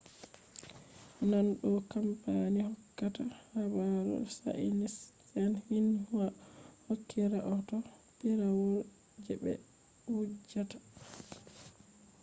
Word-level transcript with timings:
naane 1.29 1.51
ɗo 1.73 1.79
kampani 1.91 2.59
hokkata 2.69 3.23
habaru 3.53 4.15
chainiis'en 4.37 5.53
xinhua 5.65 6.27
hokki 6.85 7.19
rahoto 7.33 7.77
piirawol 8.17 8.75
je 9.23 9.33
ɓe 9.43 9.51
wujjata 10.13 10.77